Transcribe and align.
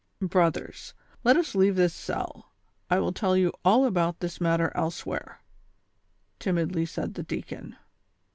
"Brothers, 0.19 0.95
let 1.23 1.37
us 1.37 1.53
leave 1.53 1.75
this 1.75 1.93
cell, 1.93 2.51
I 2.89 2.95
■will 2.97 3.13
tell 3.13 3.37
you 3.37 3.53
all 3.63 3.85
about 3.85 4.19
this 4.19 4.41
matter 4.41 4.71
elsewhere," 4.73 5.41
timidly 6.39 6.87
said 6.87 7.13
the 7.13 7.21
deacon. 7.21 7.75